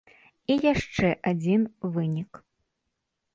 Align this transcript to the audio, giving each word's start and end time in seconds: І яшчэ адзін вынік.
І 0.53 0.53
яшчэ 0.73 1.11
адзін 1.33 1.67
вынік. 1.99 2.41